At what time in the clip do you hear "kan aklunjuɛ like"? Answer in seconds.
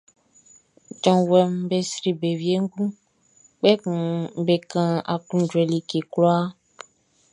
4.71-5.93